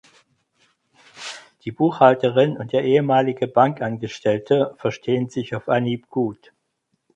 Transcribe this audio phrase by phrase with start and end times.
[1.63, 6.51] Die Buchhalterin und der ehemalige Bankangestellte verstehen sich auf Anhieb gut.